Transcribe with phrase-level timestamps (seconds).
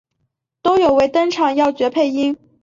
[0.63, 2.35] 都有为登场要角配音。